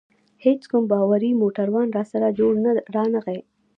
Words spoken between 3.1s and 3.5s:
غی.